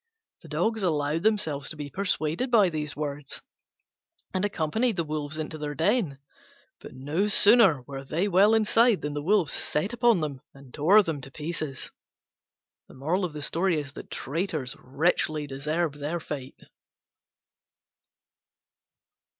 [0.41, 3.39] The Dogs allowed themselves to be persuaded by these words,
[4.33, 6.17] and accompanied the Wolves into their den.
[6.79, 11.03] But no sooner were they well inside than the Wolves set upon them and tore
[11.03, 11.91] them to pieces.
[14.09, 16.59] Traitors richly deserve their fate.